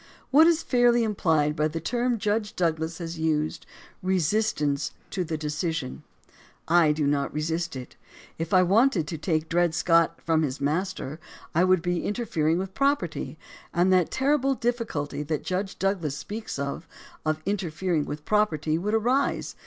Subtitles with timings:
[0.31, 3.67] What is fairly implied by the term Judge Douglas has used:
[4.01, 6.01] "Resistance to the decision"?
[6.67, 7.97] I do not re sist it.
[8.39, 11.19] If I wanted to take Dred Scott from his master,
[11.53, 13.37] I would be interfering with property,
[13.75, 16.87] and that terrible difficulty that Judge Douglas speaks of,
[17.23, 19.53] of interfering with property, would arise.